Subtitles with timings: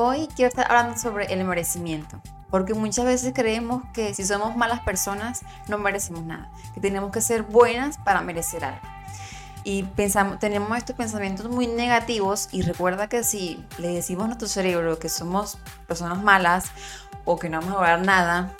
[0.00, 4.78] Hoy quiero estar hablando sobre el merecimiento, porque muchas veces creemos que si somos malas
[4.78, 8.80] personas no merecemos nada, que tenemos que ser buenas para merecer algo.
[9.64, 14.46] Y pensamos, tenemos estos pensamientos muy negativos y recuerda que si le decimos a nuestro
[14.46, 16.66] cerebro que somos personas malas
[17.24, 18.54] o que no vamos a lograr nada,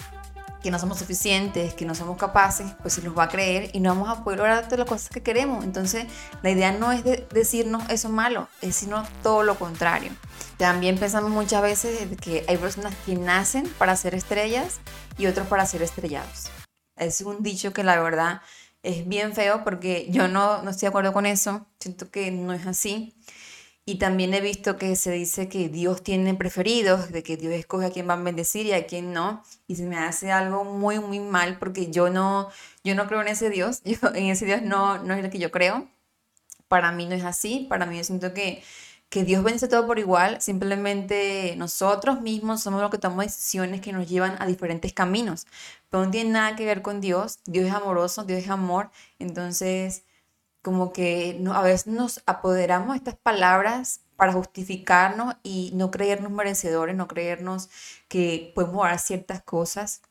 [0.63, 3.81] que no somos suficientes, que no somos capaces, pues se nos va a creer y
[3.81, 5.65] no vamos a poder lograr todas las cosas que queremos.
[5.65, 6.07] Entonces,
[6.43, 10.11] la idea no es de decirnos eso malo, es sino todo lo contrario.
[10.57, 14.81] También pensamos muchas veces que hay personas que nacen para ser estrellas
[15.17, 16.51] y otros para ser estrellados.
[16.97, 18.43] Es un dicho que la verdad
[18.83, 22.53] es bien feo porque yo no, no estoy de acuerdo con eso, siento que no
[22.53, 23.15] es así.
[23.89, 27.87] Y también he visto que se dice que Dios tiene preferidos, de que Dios escoge
[27.87, 29.43] a quien va a bendecir y a quien no.
[29.67, 32.51] Y se me hace algo muy, muy mal porque yo no,
[32.85, 33.81] yo no creo en ese Dios.
[33.87, 35.89] Yo, en ese Dios no, no es el que yo creo.
[36.69, 37.67] Para mí no es así.
[37.71, 38.63] Para mí yo siento que,
[39.09, 40.43] que Dios bendice todo por igual.
[40.43, 45.47] Simplemente nosotros mismos somos los que tomamos decisiones que nos llevan a diferentes caminos.
[45.89, 47.39] Pero no tiene nada que ver con Dios.
[47.47, 48.91] Dios es amoroso, Dios es amor.
[49.19, 50.03] Entonces
[50.63, 56.97] como que a veces nos apoderamos de estas palabras para justificarnos y no creernos merecedores,
[56.97, 57.71] no creernos
[58.09, 60.03] que podemos lograr ciertas cosas,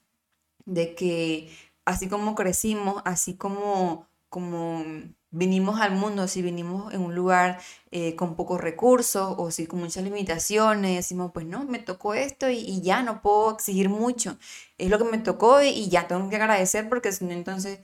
[0.65, 1.49] de que
[1.85, 4.83] así como crecimos, así como, como
[5.31, 7.59] vinimos al mundo, si vinimos en un lugar
[7.91, 12.49] eh, con pocos recursos o si con muchas limitaciones, decimos, pues no, me tocó esto
[12.49, 14.37] y, ya no puedo exigir mucho,
[14.77, 17.79] es lo que me tocó y, y ya tengo que agradecer porque si no, entonces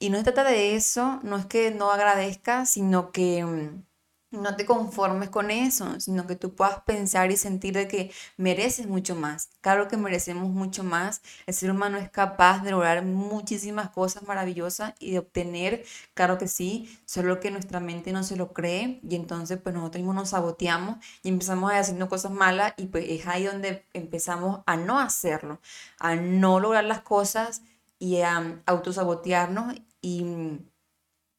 [0.00, 3.82] y no se trata de eso, no es que no agradezcas, sino que mm,
[4.30, 8.86] no te conformes con eso, sino que tú puedas pensar y sentir de que mereces
[8.86, 9.50] mucho más.
[9.60, 11.20] Claro que merecemos mucho más.
[11.46, 15.84] El ser humano es capaz de lograr muchísimas cosas maravillosas y de obtener,
[16.14, 20.00] claro que sí, solo que nuestra mente no se lo cree y entonces pues nosotros
[20.00, 24.60] mismos nos saboteamos y empezamos a haciendo cosas malas y pues es ahí donde empezamos
[24.66, 25.60] a no hacerlo,
[25.98, 27.62] a no lograr las cosas
[27.98, 30.70] y a autosabotearnos y mm,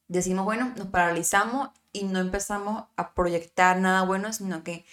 [0.07, 4.85] decimos, bueno, nos paralizamos y no empezamos a proyectar nada bueno, sino que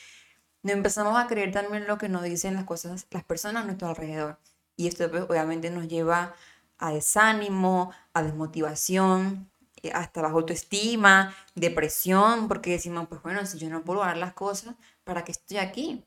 [0.63, 3.89] no empezamos a creer también lo que nos dicen las cosas, las personas a nuestro
[3.89, 4.39] alrededor.
[4.77, 6.35] Y esto pues, obviamente nos lleva
[6.79, 9.51] a desánimo, a desmotivación,
[9.83, 14.33] eh, hasta baja autoestima, depresión, porque decimos, pues bueno, si yo no puedo lograr las
[14.35, 14.75] cosas,
[15.05, 16.05] ¿para qué estoy aquí?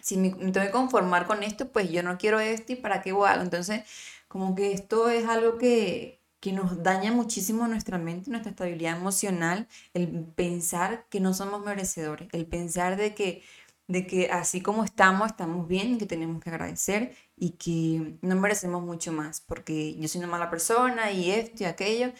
[0.00, 3.12] Si me, tengo que conformar con esto, pues yo no quiero esto y ¿para qué
[3.12, 3.84] voy a Entonces,
[4.28, 9.66] como que esto es algo que, que nos daña muchísimo nuestra mente, nuestra estabilidad emocional,
[9.94, 13.42] el pensar que no somos merecedores, el pensar de que,
[13.88, 18.82] de que así como estamos, estamos bien que tenemos que agradecer y que no merecemos
[18.82, 22.12] mucho más, porque yo soy una mala persona y esto y aquello,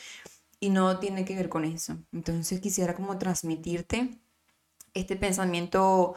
[0.59, 1.99] y no tiene que ver con eso.
[2.11, 4.09] Entonces quisiera como transmitirte
[4.95, 6.15] este pensamiento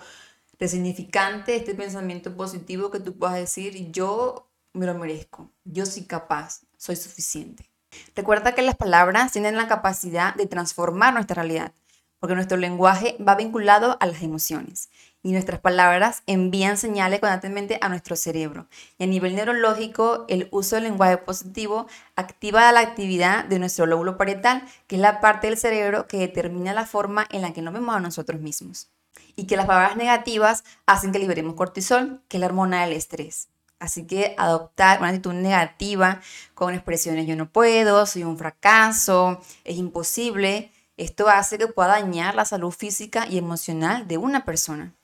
[0.58, 6.62] resignificante, este pensamiento positivo que tú puedas decir, yo me lo merezco, yo soy capaz,
[6.78, 7.70] soy suficiente.
[8.16, 11.72] Recuerda que las palabras tienen la capacidad de transformar nuestra realidad,
[12.20, 14.90] porque nuestro lenguaje va vinculado a las emociones
[15.28, 18.68] y nuestras palabras envían señales constantemente a nuestro cerebro.
[18.98, 24.18] Y a nivel neurológico, el uso del lenguaje positivo activa la actividad de nuestro lóbulo
[24.18, 27.74] parietal, que es la parte del cerebro que determina la forma en la que nos
[27.74, 28.90] vemos a nosotros mismos.
[29.36, 33.50] Y que las palabras negativas hacen que liberemos cortisol, que es la hormona del estrés.
[33.80, 36.22] Así que adoptar una actitud negativa
[36.56, 42.34] con expresiones yo no puedo, soy un fracaso, es imposible, esto hace que pueda dañar
[42.34, 44.96] la salud física y emocional de una persona.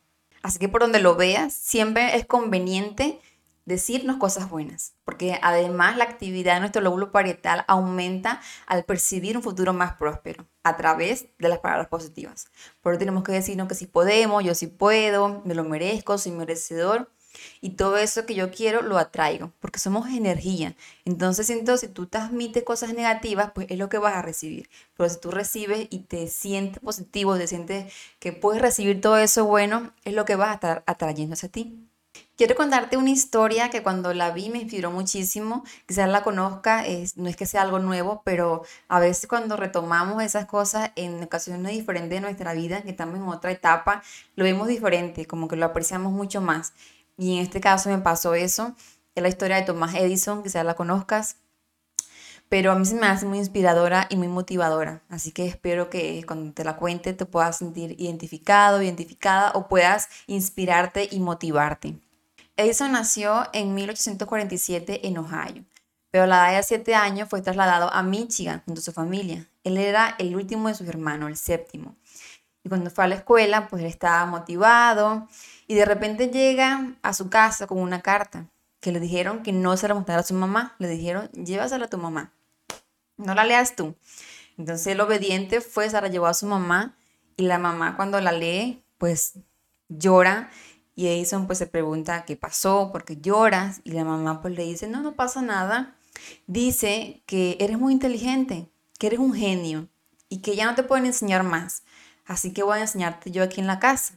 [0.41, 3.21] Así que por donde lo veas, siempre es conveniente
[3.65, 9.43] decirnos cosas buenas, porque además la actividad de nuestro lóbulo parietal aumenta al percibir un
[9.43, 12.47] futuro más próspero a través de las palabras positivas.
[12.81, 16.33] Por eso tenemos que decirnos que si podemos, yo sí puedo, me lo merezco, soy
[16.33, 17.09] merecedor
[17.61, 20.75] Y todo eso que yo quiero lo atraigo, porque somos energía.
[21.05, 24.69] Entonces siento, si tú transmites cosas negativas, pues es lo que vas a recibir.
[24.97, 29.45] Pero si tú recibes y te sientes positivo, te sientes que puedes recibir todo eso
[29.45, 31.89] bueno, es lo que vas a estar atrayendo hacia ti.
[32.35, 35.63] Quiero contarte una historia que cuando la vi me inspiró muchísimo.
[35.87, 40.21] Quizás la conozca, es, no es que sea algo nuevo, pero a veces cuando retomamos
[40.23, 44.01] esas cosas en ocasiones diferentes de nuestra vida, que estamos en otra etapa,
[44.35, 46.73] lo vemos diferente, como que lo apreciamos mucho más.
[47.17, 48.75] Y en este caso me pasó eso.
[49.15, 51.37] Es la historia de Thomas Edison, quizás la conozcas.
[52.49, 55.01] Pero a mí se me hace muy inspiradora y muy motivadora.
[55.09, 60.09] Así que espero que cuando te la cuente te puedas sentir identificado, identificada o puedas
[60.27, 61.99] inspirarte y motivarte.
[62.55, 65.65] Edison nació en 1847 en Ohio,
[66.11, 69.47] pero a la edad de 7 años fue trasladado a Michigan junto a su familia.
[69.63, 71.95] Él era el último de sus hermanos, el séptimo.
[72.63, 75.27] Y cuando fue a la escuela, pues él estaba motivado
[75.67, 78.47] y de repente llega a su casa con una carta
[78.79, 80.75] que le dijeron que no se la mostrara a su mamá.
[80.79, 82.33] Le dijeron, llévasela a tu mamá.
[83.17, 83.95] No la leas tú.
[84.57, 86.95] Entonces el obediente fue, se la llevó a su mamá
[87.37, 89.33] y la mamá cuando la lee, pues
[89.89, 90.49] llora
[90.95, 94.63] y Edison pues se pregunta qué pasó, por qué lloras y la mamá pues le
[94.63, 95.95] dice, no, no pasa nada.
[96.47, 98.69] Dice que eres muy inteligente,
[98.99, 99.89] que eres un genio
[100.29, 101.83] y que ya no te pueden enseñar más.
[102.25, 104.15] Así que voy a enseñarte yo aquí en la casa.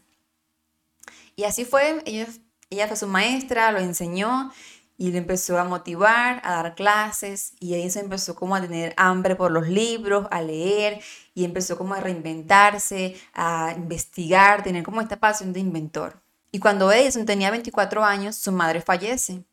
[1.34, 2.26] Y así fue, ella,
[2.70, 4.50] ella fue su maestra, lo enseñó
[4.98, 9.36] y le empezó a motivar, a dar clases y Edison empezó como a tener hambre
[9.36, 11.00] por los libros, a leer
[11.34, 16.22] y empezó como a reinventarse, a investigar, tener como esta pasión de inventor.
[16.50, 19.44] Y cuando Edison tenía 24 años, su madre fallece.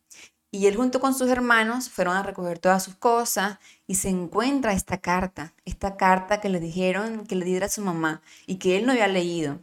[0.54, 3.58] Y él junto con sus hermanos fueron a recoger todas sus cosas
[3.88, 7.82] y se encuentra esta carta, esta carta que le dijeron que le diera a su
[7.82, 9.58] mamá y que él no había leído.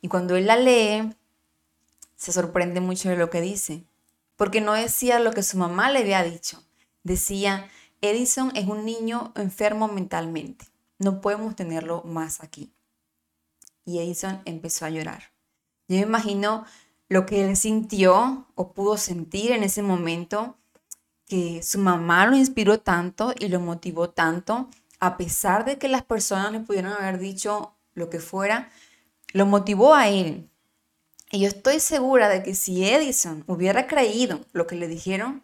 [0.00, 1.16] Y cuando él la lee,
[2.14, 3.82] se sorprende mucho de lo que dice,
[4.36, 6.62] porque no decía lo que su mamá le había dicho.
[7.02, 7.68] Decía,
[8.00, 10.64] Edison es un niño enfermo mentalmente,
[11.00, 12.72] no podemos tenerlo más aquí.
[13.84, 15.32] Y Edison empezó a llorar.
[15.88, 16.66] Yo me imagino
[17.10, 20.56] lo que él sintió o pudo sentir en ese momento,
[21.26, 24.68] que su mamá lo inspiró tanto y lo motivó tanto,
[25.00, 28.70] a pesar de que las personas le pudieran haber dicho lo que fuera,
[29.32, 30.48] lo motivó a él.
[31.32, 35.42] Y yo estoy segura de que si Edison hubiera creído lo que le dijeron,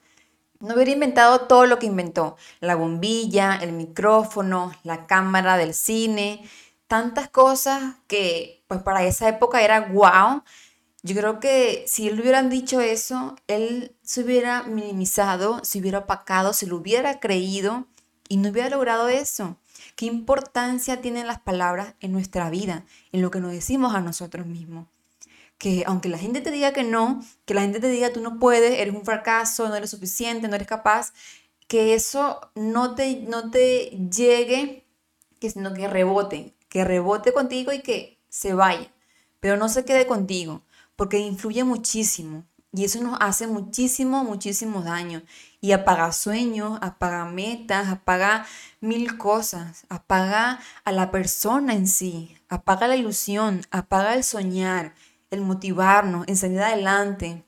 [0.61, 2.37] no hubiera inventado todo lo que inventó.
[2.61, 6.49] La bombilla, el micrófono, la cámara del cine,
[6.87, 10.45] tantas cosas que pues para esa época era wow.
[11.06, 16.53] Yo creo que si él hubieran dicho eso, él se hubiera minimizado, se hubiera opacado,
[16.53, 17.87] se lo hubiera creído
[18.29, 19.56] y no hubiera logrado eso.
[19.94, 24.47] ¿Qué importancia tienen las palabras en nuestra vida, en lo que nos decimos a nosotros
[24.47, 24.88] mismos?
[25.58, 28.41] Que aunque la gente te diga que no, que la gente te diga tú no
[28.41, 31.12] puedes, eres un fracaso, no eres suficiente, no eres capaz,
[31.69, 34.85] que eso no te, no te llegue,
[35.38, 38.93] que, sino que rebote, que rebote contigo y que se vaya,
[39.38, 40.64] pero no se quede contigo,
[40.96, 42.44] porque influye muchísimo
[42.76, 45.22] y eso nos hace muchísimo, muchísimo daño
[45.62, 48.46] y apaga sueños, apaga metas, apaga
[48.82, 54.94] mil cosas, apaga a la persona en sí, apaga la ilusión, apaga el soñar,
[55.31, 57.44] el motivarnos, en salir adelante.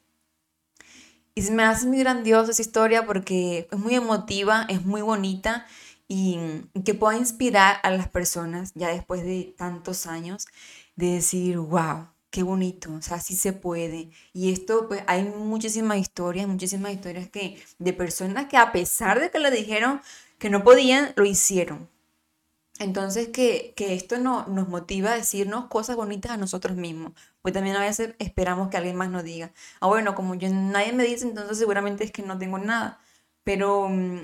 [1.35, 5.67] Y se me hace muy grandiosa esa historia porque es muy emotiva, es muy bonita
[6.09, 6.39] y
[6.87, 10.47] que pueda inspirar a las personas ya después de tantos años
[10.97, 14.11] de decir, wow, qué bonito, o sea, sí se puede.
[14.33, 19.31] Y esto, pues hay muchísimas historias, muchísimas historias que de personas que a pesar de
[19.31, 20.01] que le dijeron
[20.39, 21.89] que no podían, lo hicieron.
[22.79, 27.13] Entonces, que, que esto no, nos motiva a decirnos cosas bonitas a nosotros mismos.
[27.43, 30.93] Pues también a veces esperamos que alguien más nos diga, ah, bueno, como yo nadie
[30.93, 33.01] me dice, entonces seguramente es que no tengo nada.
[33.45, 34.21] Pero mm,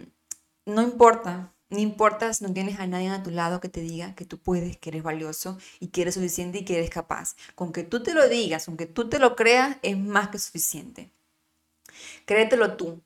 [0.66, 4.14] no importa, no importa si no tienes a nadie a tu lado que te diga
[4.14, 7.36] que tú puedes, que eres valioso y que eres suficiente y que eres capaz.
[7.54, 11.10] Con que tú te lo digas, aunque tú te lo creas, es más que suficiente.
[12.26, 13.02] Créetelo tú.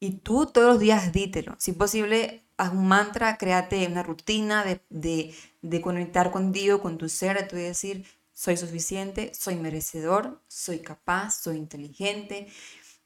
[0.00, 1.54] Y tú todos los días dítelo.
[1.58, 6.98] Si es posible, haz un mantra, créate una rutina de, de, de conectar contigo, con
[6.98, 12.48] tu ser, tú decir, soy suficiente, soy merecedor, soy capaz, soy inteligente.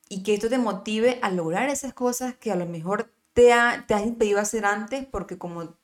[0.09, 4.03] Y que esto te motive a lograr esas cosas que a lo mejor te, has
[4.07, 5.77] impedido hacer antes porque como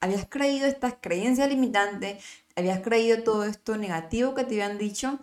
[0.00, 2.22] habías creído estas creencias limitantes,
[2.56, 5.20] habías creído todo esto negativo que te habían dicho,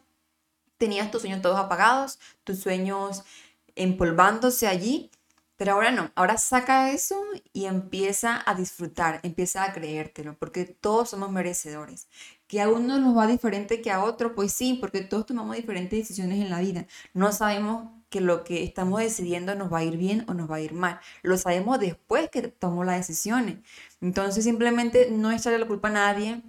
[0.77, 3.23] tenías tus sueños todos apagados, tus sueños
[3.75, 5.11] empolvándose allí
[5.57, 11.09] Pero ahora no, ahora saca eso y empieza a disfrutar, empieza a creértelo, porque todos
[11.11, 12.07] somos merecedores.
[12.47, 15.99] Que a uno nos va diferente que a otro, pues sí, porque todos tomamos diferentes
[15.99, 16.87] decisiones en la vida.
[17.13, 20.57] No sabemos que lo que estamos decidiendo nos va a ir bien o nos va
[20.57, 20.99] a ir mal.
[21.23, 23.57] Lo sabemos después que tomamos las decisiones.
[24.01, 26.41] Entonces simplemente no echarle la culpa a nadie,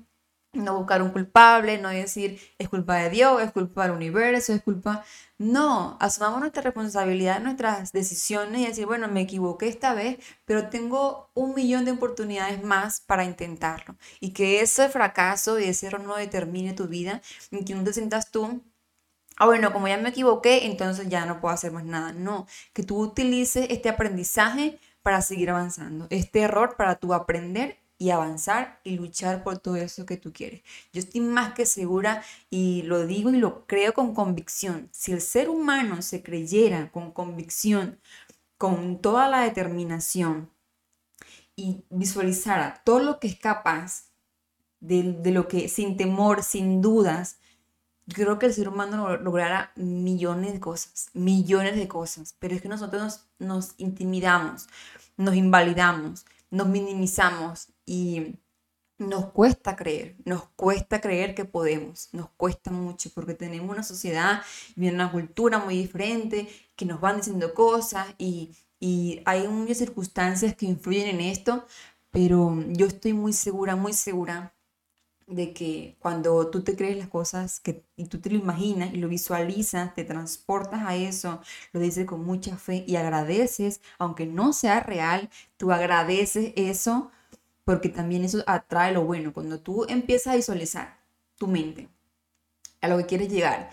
[0.53, 4.63] no buscar un culpable, no decir es culpa de Dios, es culpa del universo, es
[4.63, 5.05] culpa...
[5.39, 11.31] No, asumamos nuestra responsabilidad, nuestras decisiones y decir, bueno, me equivoqué esta vez, pero tengo
[11.35, 13.97] un millón de oportunidades más para intentarlo.
[14.19, 17.23] Y que ese fracaso y ese error no determine tu vida
[17.53, 18.65] y que no te sientas tú
[19.39, 22.13] ah, bueno, como ya me equivoqué, entonces ya no puedo hacer más nada.
[22.13, 28.11] No, que tú utilices este aprendizaje para seguir avanzando, este error para tú aprender y
[28.11, 30.63] avanzar y luchar por todo eso que tú quieres.
[30.93, 34.89] Yo estoy más que segura y lo digo y lo creo con convicción.
[34.93, 37.99] Si el ser humano se creyera con convicción,
[38.57, 40.51] con toda la determinación
[41.57, 44.05] y visualizara todo lo que es capaz
[44.81, 47.39] de, de lo que sin temor, sin dudas,
[48.15, 52.69] creo que el ser humano logrará millones de cosas, millones de cosas, pero es que
[52.69, 54.67] nosotros nos, intimidamos,
[55.17, 58.37] nos invalidamos, nos minimizamos y
[58.99, 64.43] nos cuesta creer, nos cuesta creer que podemos, nos cuesta mucho porque tenemos una sociedad
[64.75, 68.57] y una cultura muy diferente que nos van diciendo cosas y
[69.25, 71.67] hay muchas circunstancias que influyen en esto,
[72.11, 74.55] pero yo estoy muy segura, muy segura
[75.29, 78.97] de que cuando tú te crees las cosas que, y tú te lo imaginas y
[78.97, 81.41] lo visualizas, te transportas a eso,
[81.73, 87.11] lo dices con mucha fe y agradeces, aunque no sea real, tú agradeces eso
[87.65, 89.33] porque también eso atrae lo bueno.
[89.33, 90.99] Cuando tú empiezas a visualizar
[91.37, 91.89] tu mente
[92.81, 93.71] a lo que quieres llegar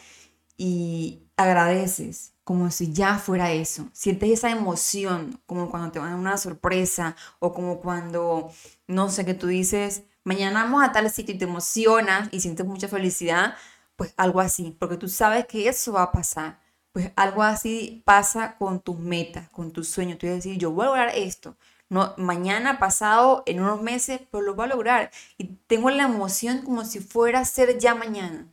[0.57, 6.17] y agradeces como si ya fuera eso, sientes esa emoción como cuando te van a
[6.17, 8.51] una sorpresa o como cuando,
[8.87, 12.65] no sé, que tú dices, mañana vamos a tal sitio y te emocionas y sientes
[12.65, 13.55] mucha felicidad,
[13.95, 16.59] pues algo así, porque tú sabes que eso va a pasar.
[16.91, 20.17] Pues algo así pasa con tus metas, con tus sueños.
[20.17, 21.57] Tú vas a decir, yo voy a lograr esto.
[21.89, 25.11] No, mañana, pasado, en unos meses, pues lo voy a lograr.
[25.37, 28.47] Y tengo la emoción como si fuera a ser ya mañana.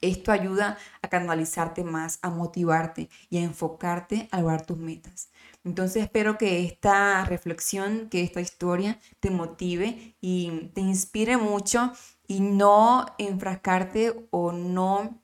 [0.00, 5.30] Esto ayuda a canalizarte más, a motivarte y a enfocarte a lograr tus metas.
[5.64, 11.92] Entonces espero que esta reflexión, que esta historia te motive y te inspire mucho
[12.26, 15.20] y no enfrascarte o no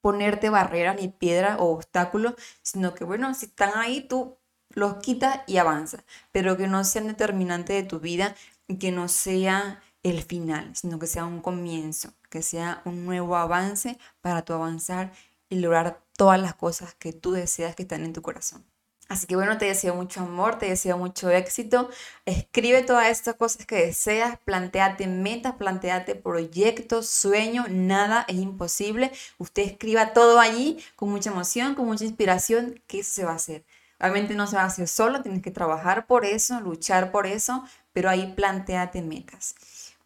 [0.00, 4.38] ponerte barreras ni piedras o obstáculos, sino que bueno, si están ahí tú
[4.70, 8.34] los quitas y avanza, pero que no sean determinantes de tu vida
[8.68, 13.36] y que no sea el final, sino que sea un comienzo, que sea un nuevo
[13.36, 15.12] avance para tu avanzar
[15.48, 18.64] y lograr todas las cosas que tú deseas que están en tu corazón.
[19.08, 21.88] Así que bueno, te deseo mucho amor, te deseo mucho éxito.
[22.26, 29.10] Escribe todas estas cosas que deseas, planteate metas, planteate proyectos, sueños, nada es imposible.
[29.38, 33.36] Usted escriba todo allí con mucha emoción, con mucha inspiración, que eso se va a
[33.36, 33.64] hacer.
[33.98, 37.64] Obviamente no se va a hacer solo, tienes que trabajar por eso, luchar por eso,
[37.92, 39.54] pero ahí planteate metas.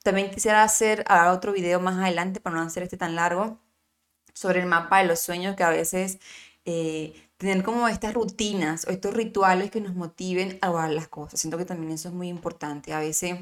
[0.05, 3.59] También quisiera hacer otro video más adelante para no hacer este tan largo
[4.33, 6.19] sobre el mapa de los sueños que a veces
[6.65, 11.41] eh, tener como estas rutinas o estos rituales que nos motiven a lograr las cosas.
[11.41, 12.93] Siento que también eso es muy importante.
[12.93, 13.37] A veces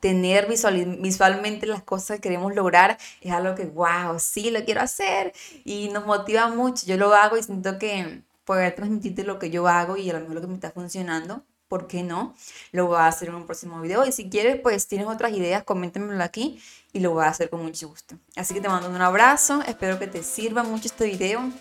[0.00, 5.32] tener visualmente las cosas que queremos lograr es algo que, wow, sí, lo quiero hacer
[5.64, 6.84] y nos motiva mucho.
[6.84, 10.20] Yo lo hago y siento que poder transmitirte lo que yo hago y a lo
[10.20, 12.34] mejor lo que me está funcionando, ¿por qué no?
[12.72, 15.62] Lo voy a hacer en un próximo video y si quieres, pues tienes otras ideas,
[15.62, 16.60] coméntenmelo aquí
[16.92, 18.16] y lo voy a hacer con mucho gusto.
[18.34, 21.52] Así que te mando un abrazo, espero que te sirva mucho este video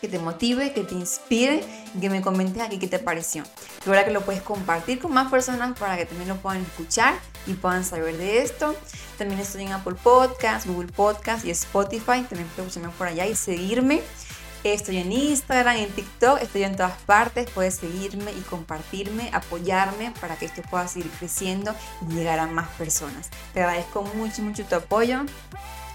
[0.00, 1.64] que te motive, que te inspire
[2.00, 3.44] que me comentes aquí qué te pareció.
[3.80, 7.14] Recuerda que lo puedes compartir con más personas para que también lo puedan escuchar
[7.46, 8.74] y puedan saber de esto.
[9.18, 12.24] También estoy en Apple Podcast, Google Podcast y Spotify.
[12.28, 14.02] También puedes escucharme por allá y seguirme.
[14.62, 17.48] Estoy en Instagram, en TikTok, estoy en todas partes.
[17.50, 21.74] Puedes seguirme y compartirme, apoyarme para que esto pueda seguir creciendo
[22.08, 23.30] y llegar a más personas.
[23.54, 25.24] Te agradezco mucho, mucho tu apoyo.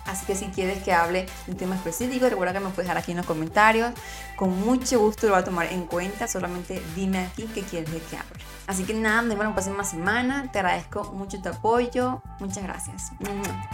[0.05, 2.97] Así que si quieres que hable de un tema específico, recuerda que me puedes dejar
[2.97, 3.93] aquí en los comentarios.
[4.35, 6.27] Con mucho gusto lo voy a tomar en cuenta.
[6.27, 8.43] Solamente dime aquí qué quieres que hable.
[8.67, 10.49] Así que nada, de bueno, próxima semana.
[10.51, 12.21] Te agradezco mucho tu apoyo.
[12.39, 13.11] Muchas gracias.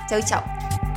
[0.10, 0.91] Chao, chao.